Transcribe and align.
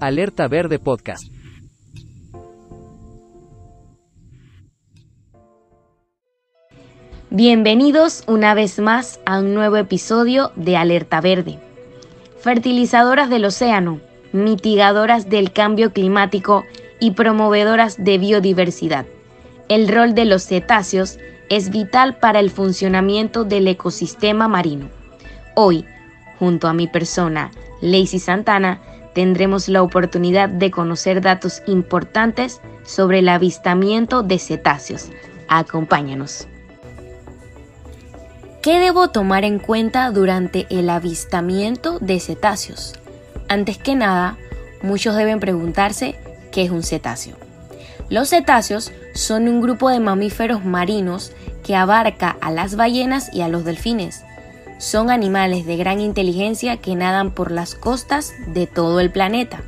Alerta 0.00 0.48
Verde 0.48 0.78
Podcast. 0.78 1.24
Bienvenidos 7.28 8.24
una 8.26 8.54
vez 8.54 8.78
más 8.78 9.20
a 9.26 9.38
un 9.40 9.52
nuevo 9.52 9.76
episodio 9.76 10.52
de 10.56 10.78
Alerta 10.78 11.20
Verde. 11.20 11.58
Fertilizadoras 12.40 13.28
del 13.28 13.44
océano, 13.44 14.00
mitigadoras 14.32 15.28
del 15.28 15.52
cambio 15.52 15.92
climático 15.92 16.64
y 16.98 17.10
promovedoras 17.10 18.02
de 18.02 18.16
biodiversidad. 18.16 19.04
El 19.68 19.86
rol 19.86 20.14
de 20.14 20.24
los 20.24 20.44
cetáceos 20.44 21.18
es 21.50 21.68
vital 21.68 22.16
para 22.16 22.40
el 22.40 22.50
funcionamiento 22.50 23.44
del 23.44 23.68
ecosistema 23.68 24.48
marino. 24.48 24.88
Hoy, 25.54 25.84
junto 26.38 26.68
a 26.68 26.72
mi 26.72 26.86
persona, 26.86 27.50
Lacey 27.82 28.18
Santana, 28.18 28.80
tendremos 29.14 29.68
la 29.68 29.82
oportunidad 29.82 30.48
de 30.48 30.70
conocer 30.70 31.20
datos 31.20 31.62
importantes 31.66 32.60
sobre 32.84 33.20
el 33.20 33.28
avistamiento 33.28 34.22
de 34.22 34.38
cetáceos. 34.38 35.10
Acompáñanos. 35.48 36.46
¿Qué 38.62 38.78
debo 38.78 39.08
tomar 39.08 39.44
en 39.44 39.58
cuenta 39.58 40.10
durante 40.10 40.66
el 40.70 40.90
avistamiento 40.90 41.98
de 41.98 42.20
cetáceos? 42.20 42.94
Antes 43.48 43.78
que 43.78 43.94
nada, 43.94 44.36
muchos 44.82 45.16
deben 45.16 45.40
preguntarse 45.40 46.16
qué 46.52 46.64
es 46.64 46.70
un 46.70 46.82
cetáceo. 46.82 47.36
Los 48.10 48.30
cetáceos 48.30 48.92
son 49.14 49.48
un 49.48 49.60
grupo 49.60 49.88
de 49.88 50.00
mamíferos 50.00 50.64
marinos 50.64 51.32
que 51.64 51.74
abarca 51.74 52.36
a 52.40 52.50
las 52.50 52.76
ballenas 52.76 53.32
y 53.32 53.40
a 53.40 53.48
los 53.48 53.64
delfines 53.64 54.24
son 54.80 55.10
animales 55.10 55.66
de 55.66 55.76
gran 55.76 56.00
inteligencia 56.00 56.78
que 56.78 56.96
nadan 56.96 57.32
por 57.32 57.52
las 57.52 57.74
costas 57.74 58.32
de 58.46 58.66
todo 58.66 58.98
el 58.98 59.10
planeta. 59.10 59.60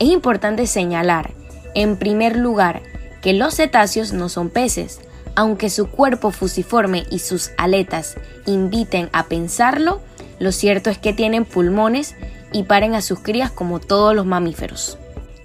Es 0.00 0.08
importante 0.08 0.66
señalar, 0.66 1.30
en 1.74 1.96
primer 1.96 2.36
lugar, 2.36 2.82
que 3.22 3.32
los 3.32 3.54
cetáceos 3.54 4.12
no 4.12 4.28
son 4.28 4.50
peces, 4.50 5.00
aunque 5.36 5.70
su 5.70 5.88
cuerpo 5.88 6.32
fusiforme 6.32 7.04
y 7.08 7.20
sus 7.20 7.52
aletas 7.56 8.16
inviten 8.46 9.08
a 9.12 9.26
pensarlo, 9.26 10.00
lo 10.40 10.50
cierto 10.50 10.90
es 10.90 10.98
que 10.98 11.12
tienen 11.12 11.44
pulmones 11.44 12.16
y 12.52 12.64
paren 12.64 12.96
a 12.96 13.02
sus 13.02 13.20
crías 13.20 13.52
como 13.52 13.78
todos 13.78 14.14
los 14.14 14.26
mamíferos. 14.26 14.98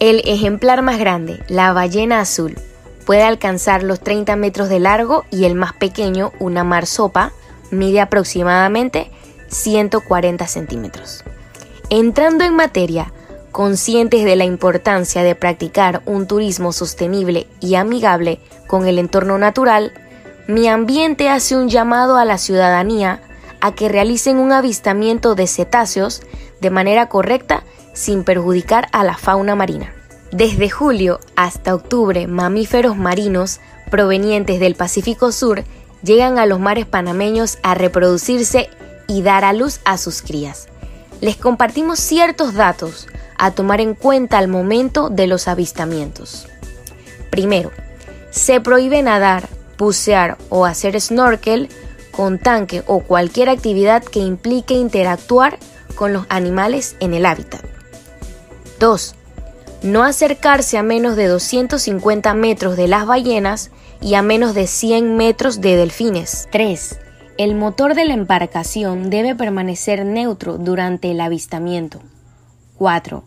El 0.00 0.20
ejemplar 0.26 0.82
más 0.82 0.98
grande, 0.98 1.42
la 1.48 1.72
ballena 1.72 2.20
azul, 2.20 2.58
puede 3.06 3.22
alcanzar 3.22 3.82
los 3.82 4.00
30 4.00 4.36
metros 4.36 4.68
de 4.68 4.80
largo 4.80 5.24
y 5.30 5.46
el 5.46 5.54
más 5.54 5.72
pequeño, 5.72 6.32
una 6.38 6.62
marsopa, 6.62 7.32
mide 7.70 8.00
aproximadamente 8.00 9.10
140 9.48 10.46
centímetros. 10.46 11.24
Entrando 11.88 12.44
en 12.44 12.54
materia, 12.54 13.12
conscientes 13.50 14.24
de 14.24 14.36
la 14.36 14.44
importancia 14.44 15.22
de 15.22 15.34
practicar 15.34 16.02
un 16.06 16.26
turismo 16.26 16.72
sostenible 16.72 17.46
y 17.60 17.74
amigable 17.74 18.40
con 18.66 18.86
el 18.86 18.98
entorno 18.98 19.38
natural, 19.38 19.92
mi 20.46 20.68
ambiente 20.68 21.28
hace 21.28 21.56
un 21.56 21.68
llamado 21.68 22.16
a 22.16 22.24
la 22.24 22.38
ciudadanía 22.38 23.22
a 23.60 23.74
que 23.74 23.88
realicen 23.88 24.38
un 24.38 24.52
avistamiento 24.52 25.34
de 25.34 25.46
cetáceos 25.46 26.22
de 26.60 26.70
manera 26.70 27.08
correcta 27.08 27.64
sin 27.92 28.24
perjudicar 28.24 28.88
a 28.92 29.04
la 29.04 29.16
fauna 29.16 29.54
marina. 29.54 29.92
Desde 30.32 30.70
julio 30.70 31.18
hasta 31.34 31.74
octubre, 31.74 32.26
mamíferos 32.26 32.96
marinos 32.96 33.60
provenientes 33.90 34.60
del 34.60 34.76
Pacífico 34.76 35.32
Sur 35.32 35.64
llegan 36.02 36.38
a 36.38 36.46
los 36.46 36.60
mares 36.60 36.86
panameños 36.86 37.58
a 37.62 37.74
reproducirse 37.74 38.70
y 39.06 39.22
dar 39.22 39.44
a 39.44 39.52
luz 39.52 39.80
a 39.84 39.98
sus 39.98 40.22
crías. 40.22 40.68
Les 41.20 41.36
compartimos 41.36 41.98
ciertos 41.98 42.54
datos 42.54 43.06
a 43.36 43.50
tomar 43.50 43.80
en 43.80 43.94
cuenta 43.94 44.38
al 44.38 44.48
momento 44.48 45.10
de 45.10 45.26
los 45.26 45.48
avistamientos. 45.48 46.46
Primero, 47.30 47.70
se 48.30 48.60
prohíbe 48.60 49.02
nadar, 49.02 49.48
bucear 49.78 50.38
o 50.48 50.66
hacer 50.66 51.00
snorkel 51.00 51.68
con 52.10 52.38
tanque 52.38 52.82
o 52.86 53.00
cualquier 53.00 53.48
actividad 53.48 54.02
que 54.02 54.20
implique 54.20 54.74
interactuar 54.74 55.58
con 55.94 56.12
los 56.12 56.26
animales 56.28 56.96
en 57.00 57.14
el 57.14 57.26
hábitat. 57.26 57.62
2. 58.78 59.14
No 59.82 60.04
acercarse 60.04 60.76
a 60.76 60.82
menos 60.82 61.16
de 61.16 61.26
250 61.26 62.34
metros 62.34 62.76
de 62.76 62.86
las 62.86 63.06
ballenas 63.06 63.70
y 64.02 64.12
a 64.14 64.20
menos 64.20 64.54
de 64.54 64.66
100 64.66 65.16
metros 65.16 65.62
de 65.62 65.74
delfines. 65.76 66.48
3. 66.52 66.98
El 67.38 67.54
motor 67.54 67.94
de 67.94 68.04
la 68.04 68.12
embarcación 68.12 69.08
debe 69.08 69.34
permanecer 69.34 70.04
neutro 70.04 70.58
durante 70.58 71.10
el 71.10 71.20
avistamiento. 71.22 72.02
4. 72.76 73.24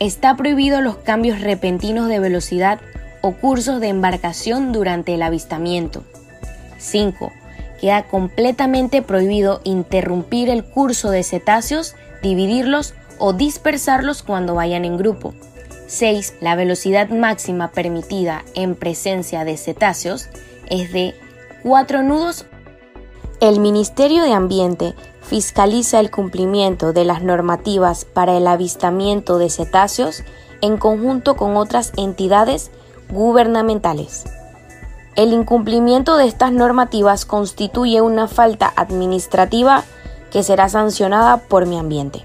Está 0.00 0.36
prohibido 0.36 0.80
los 0.80 0.96
cambios 0.96 1.40
repentinos 1.40 2.08
de 2.08 2.18
velocidad 2.18 2.80
o 3.20 3.34
cursos 3.34 3.80
de 3.80 3.86
embarcación 3.86 4.72
durante 4.72 5.14
el 5.14 5.22
avistamiento. 5.22 6.02
5. 6.78 7.30
Queda 7.80 8.08
completamente 8.08 9.02
prohibido 9.02 9.60
interrumpir 9.62 10.50
el 10.50 10.64
curso 10.64 11.12
de 11.12 11.22
cetáceos, 11.22 11.94
dividirlos 12.24 12.94
o 13.18 13.32
dispersarlos 13.32 14.24
cuando 14.24 14.56
vayan 14.56 14.84
en 14.84 14.96
grupo. 14.96 15.32
6. 15.92 16.36
La 16.40 16.56
velocidad 16.56 17.10
máxima 17.10 17.70
permitida 17.70 18.44
en 18.54 18.74
presencia 18.74 19.44
de 19.44 19.58
cetáceos 19.58 20.28
es 20.68 20.90
de 20.92 21.14
4 21.62 22.02
nudos. 22.02 22.46
El 23.40 23.60
Ministerio 23.60 24.22
de 24.22 24.32
Ambiente 24.32 24.94
fiscaliza 25.20 26.00
el 26.00 26.10
cumplimiento 26.10 26.94
de 26.94 27.04
las 27.04 27.22
normativas 27.22 28.06
para 28.06 28.36
el 28.38 28.46
avistamiento 28.46 29.36
de 29.36 29.50
cetáceos 29.50 30.24
en 30.62 30.78
conjunto 30.78 31.36
con 31.36 31.58
otras 31.58 31.92
entidades 31.98 32.70
gubernamentales. 33.10 34.24
El 35.14 35.34
incumplimiento 35.34 36.16
de 36.16 36.26
estas 36.26 36.52
normativas 36.52 37.26
constituye 37.26 38.00
una 38.00 38.28
falta 38.28 38.72
administrativa 38.76 39.84
que 40.30 40.42
será 40.42 40.70
sancionada 40.70 41.36
por 41.36 41.66
mi 41.66 41.78
ambiente. 41.78 42.24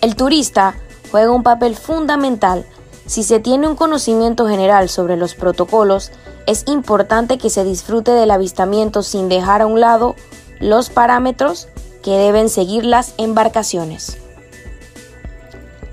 El 0.00 0.16
turista 0.16 0.74
juega 1.10 1.32
un 1.32 1.42
papel 1.42 1.76
fundamental. 1.76 2.64
Si 3.06 3.22
se 3.22 3.40
tiene 3.40 3.68
un 3.68 3.76
conocimiento 3.76 4.48
general 4.48 4.88
sobre 4.88 5.16
los 5.16 5.34
protocolos, 5.34 6.10
es 6.46 6.64
importante 6.66 7.38
que 7.38 7.50
se 7.50 7.64
disfrute 7.64 8.12
del 8.12 8.30
avistamiento 8.30 9.02
sin 9.02 9.28
dejar 9.28 9.62
a 9.62 9.66
un 9.66 9.80
lado 9.80 10.14
los 10.60 10.90
parámetros 10.90 11.68
que 12.02 12.12
deben 12.12 12.48
seguir 12.48 12.84
las 12.84 13.14
embarcaciones. 13.18 14.18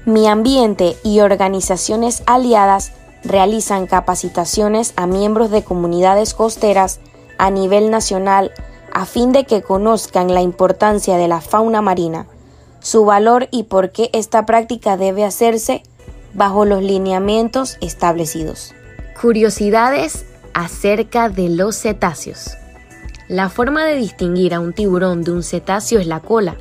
Mi 0.06 0.28
ambiente 0.28 0.98
y 1.04 1.22
organizaciones 1.22 2.24
aliadas 2.26 2.92
realizan 3.24 3.88
capacitaciones 3.88 4.94
a 4.96 5.08
miembros 5.08 5.50
de 5.50 5.64
comunidades 5.64 6.34
costeras 6.34 7.00
a 7.38 7.50
nivel 7.50 7.90
nacional 7.90 8.52
a 8.94 9.06
fin 9.06 9.32
de 9.32 9.46
que 9.46 9.64
conozcan 9.64 10.34
la 10.34 10.42
importancia 10.42 11.18
de 11.18 11.28
la 11.28 11.42
fauna 11.42 11.82
marina, 11.82 12.28
su 12.84 13.06
valor 13.06 13.48
y 13.50 13.64
por 13.64 13.92
qué 13.92 14.12
esta 14.14 14.46
práctica 14.46 14.98
debe 14.98 15.24
hacerse 15.24 15.82
bajo 16.34 16.66
los 16.66 16.84
lineamientos 16.84 17.78
establecidos. 17.82 18.76
Curiosidades 19.20 20.26
acerca 20.54 21.30
de 21.30 21.50
los 21.50 21.78
cetáceos. 21.78 22.52
La 23.28 23.50
forma 23.50 23.86
de 23.86 23.96
distinguir 23.96 24.54
a 24.54 24.60
un 24.60 24.74
tiburón 24.74 25.24
de 25.24 25.32
un 25.32 25.44
cetáceo 25.44 26.00
es 26.00 26.08
la 26.08 26.20
cola. 26.20 26.58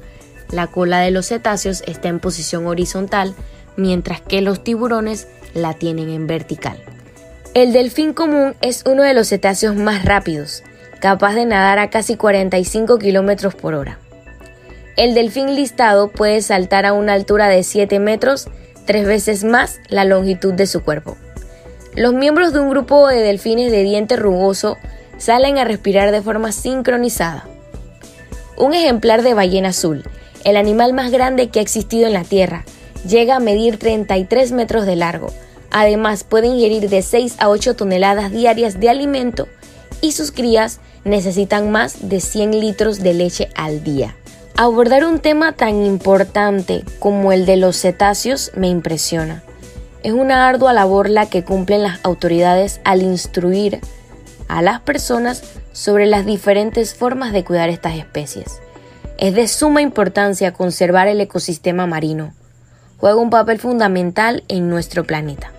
La 0.51 0.69
cola 0.69 1.01
de 1.01 1.11
los 1.11 1.27
cetáceos 1.27 1.83
está 1.87 2.09
en 2.09 2.21
posición 2.21 2.67
horizontal, 2.67 3.35
mientras 3.77 4.21
que 4.21 4.41
los 4.43 4.63
tiburones 4.63 5.27
la 5.55 5.75
tienen 5.75 6.09
en 6.09 6.27
vertical. 6.27 6.79
El 7.55 7.73
delfín 7.73 8.15
común 8.15 8.55
es 8.61 8.85
uno 8.87 9.03
de 9.03 9.13
los 9.13 9.29
cetáceos 9.29 9.75
más 9.75 10.05
rápidos, 10.05 10.63
capaz 11.01 11.35
de 11.35 11.47
nadar 11.47 11.81
a 11.81 11.91
casi 11.91 12.17
45 12.17 12.99
km 12.99 13.55
por 13.57 13.75
hora. 13.75 13.99
El 14.97 15.15
delfín 15.15 15.55
listado 15.55 16.09
puede 16.09 16.43
saltar 16.43 16.85
a 16.85 16.93
una 16.93 17.15
altura 17.15 17.49
de 17.49 17.63
7 17.63 17.99
metros, 17.99 18.49
tres 18.85 19.07
veces 19.07 19.43
más 19.43 19.81
la 19.89 20.05
longitud 20.05 20.53
de 20.53 20.67
su 20.67 20.83
cuerpo. 20.83 21.17
Los 21.95 22.13
miembros 22.13 22.53
de 22.53 22.61
un 22.61 22.69
grupo 22.69 23.09
de 23.09 23.21
delfines 23.21 23.73
de 23.73 23.83
diente 23.85 24.17
rugoso 24.17 24.77
salen 25.17 25.57
a 25.57 25.65
respirar 25.65 26.11
de 26.11 26.21
forma 26.21 26.53
sincronizada. 26.53 27.47
Un 28.57 28.75
ejemplar 28.75 29.23
de 29.23 29.33
ballena 29.33 29.71
azul, 29.71 30.05
el 30.45 30.57
animal 30.57 30.93
más 30.93 31.11
grande 31.11 31.49
que 31.49 31.59
ha 31.59 31.63
existido 31.63 32.07
en 32.07 32.13
la 32.13 32.25
Tierra, 32.25 32.65
llega 33.09 33.37
a 33.37 33.41
medir 33.41 33.79
33 33.79 34.53
metros 34.53 34.85
de 34.85 34.97
largo. 34.97 35.29
Además, 35.71 36.23
puede 36.25 36.49
ingerir 36.49 36.91
de 36.91 37.01
6 37.01 37.37
a 37.39 37.49
8 37.49 37.77
toneladas 37.77 38.31
diarias 38.31 38.79
de 38.79 38.91
alimento 38.91 39.49
y 40.03 40.13
sus 40.13 40.33
crías 40.33 40.81
necesitan 41.05 41.71
más 41.71 42.09
de 42.11 42.21
100 42.21 42.61
litros 42.61 43.01
de 43.01 43.15
leche 43.15 43.49
al 43.55 43.83
día. 43.83 44.17
Abordar 44.57 45.07
un 45.07 45.19
tema 45.19 45.53
tan 45.53 45.85
importante 45.85 46.85
como 46.99 47.33
el 47.33 47.47
de 47.47 47.57
los 47.57 47.77
cetáceos 47.81 48.53
me 48.55 48.69
impresiona. 48.69 49.43
Es 50.03 50.13
una 50.13 50.47
ardua 50.49 50.73
labor 50.73 51.09
la 51.09 51.27
que 51.27 51.43
cumplen 51.43 51.83
las 51.83 52.01
autoridades 52.05 52.81
al 52.85 53.03
instruir 53.03 53.81
a 54.49 54.61
las 54.61 54.81
personas 54.81 55.43
sobre 55.73 56.07
las 56.07 56.27
diferentes 56.27 56.95
formas 56.95 57.33
de 57.33 57.45
cuidar 57.45 57.71
estas 57.71 57.97
especies. 57.97 58.61
Es 59.19 59.35
de 59.35 59.49
suma 59.49 59.81
importancia 59.81 60.53
conservar 60.53 61.09
el 61.09 61.21
ecosistema 61.21 61.87
marino. 61.87 62.35
juega 62.99 63.17
un 63.17 63.31
papel 63.31 63.59
fundamental 63.59 64.45
en 64.47 64.69
nuestro 64.69 65.03
planeta. 65.03 65.51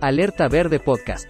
Alerta 0.00 0.48
Verde 0.48 0.80
Podcast. 0.80 1.28